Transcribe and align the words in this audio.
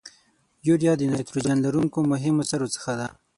یوریا 0.67 0.93
د 0.97 1.01
نایتروجن 1.11 1.57
لرونکو 1.65 1.99
مهمو 2.11 2.43
سرو 2.49 2.67
څخه 2.75 2.91
ده. 2.99 3.07